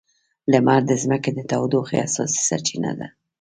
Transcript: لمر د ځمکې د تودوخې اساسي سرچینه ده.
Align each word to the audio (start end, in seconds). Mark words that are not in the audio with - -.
لمر 0.51 0.81
د 0.87 0.91
ځمکې 1.03 1.31
د 1.33 1.39
تودوخې 1.51 1.97
اساسي 2.07 2.41
سرچینه 2.49 2.91
ده. 2.99 3.07